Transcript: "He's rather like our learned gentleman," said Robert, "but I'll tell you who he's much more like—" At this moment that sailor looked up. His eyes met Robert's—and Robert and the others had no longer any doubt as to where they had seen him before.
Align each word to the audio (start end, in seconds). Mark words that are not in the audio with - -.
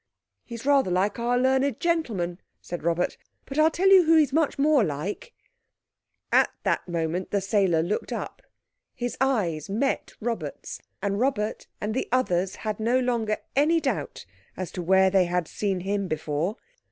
"He's 0.43 0.65
rather 0.65 0.89
like 0.89 1.19
our 1.19 1.37
learned 1.37 1.79
gentleman," 1.79 2.41
said 2.59 2.81
Robert, 2.83 3.17
"but 3.45 3.59
I'll 3.59 3.69
tell 3.69 3.89
you 3.89 4.05
who 4.05 4.15
he's 4.15 4.33
much 4.33 4.57
more 4.57 4.83
like—" 4.83 5.31
At 6.31 6.49
this 6.65 6.79
moment 6.87 7.29
that 7.29 7.41
sailor 7.41 7.83
looked 7.83 8.11
up. 8.11 8.41
His 8.95 9.15
eyes 9.21 9.69
met 9.69 10.13
Robert's—and 10.19 11.19
Robert 11.19 11.67
and 11.79 11.93
the 11.93 12.09
others 12.11 12.55
had 12.65 12.79
no 12.79 12.99
longer 12.99 13.37
any 13.55 13.79
doubt 13.79 14.25
as 14.57 14.71
to 14.71 14.81
where 14.81 15.11
they 15.11 15.25
had 15.25 15.47
seen 15.47 15.81
him 15.81 16.07
before. 16.07 16.55